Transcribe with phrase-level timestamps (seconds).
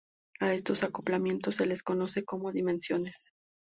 [0.39, 3.33] A estos acoplamientos se les conoce como dimensiones.